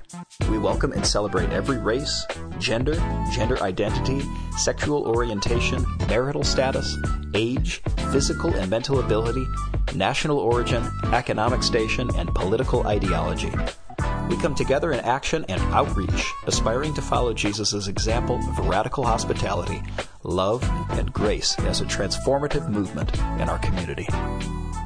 We 0.49 0.57
welcome 0.57 0.93
and 0.93 1.05
celebrate 1.05 1.49
every 1.51 1.77
race, 1.77 2.25
gender, 2.57 2.95
gender 3.33 3.61
identity, 3.61 4.21
sexual 4.57 5.03
orientation, 5.03 5.85
marital 6.07 6.43
status, 6.43 6.97
age, 7.33 7.81
physical 8.11 8.53
and 8.53 8.69
mental 8.69 9.01
ability, 9.01 9.45
national 9.93 10.39
origin, 10.39 10.89
economic 11.11 11.63
station, 11.63 12.09
and 12.15 12.33
political 12.33 12.87
ideology. 12.87 13.51
We 14.29 14.37
come 14.37 14.55
together 14.55 14.93
in 14.93 15.01
action 15.01 15.43
and 15.49 15.61
outreach, 15.73 16.31
aspiring 16.47 16.93
to 16.93 17.01
follow 17.01 17.33
Jesus' 17.33 17.87
example 17.87 18.37
of 18.37 18.67
radical 18.69 19.03
hospitality, 19.03 19.83
love, 20.23 20.63
and 20.91 21.11
grace 21.11 21.59
as 21.59 21.81
a 21.81 21.85
transformative 21.85 22.69
movement 22.69 23.13
in 23.17 23.49
our 23.49 23.59
community. 23.59 24.07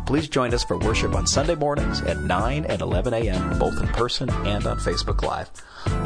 Please 0.06 0.30
join 0.30 0.54
us 0.54 0.64
for 0.64 0.78
worship 0.78 1.16
on 1.16 1.26
Sunday 1.26 1.56
mornings 1.56 2.02
at 2.02 2.20
9 2.20 2.66
and 2.66 2.82
11 2.82 3.14
a.m., 3.14 3.58
both 3.58 3.82
in 3.82 3.88
person 3.88 4.30
and 4.46 4.68
on 4.68 4.78
Facebook 4.78 5.24
Live. 5.24 5.50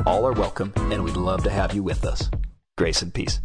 All 0.06 0.26
are 0.26 0.32
welcome, 0.32 0.72
and 0.76 1.04
we'd 1.04 1.18
love 1.18 1.44
to 1.44 1.50
have 1.50 1.74
you 1.74 1.84
with 1.84 2.06
us. 2.06 2.30
Grace 2.78 3.02
and 3.02 3.14
peace. 3.14 3.42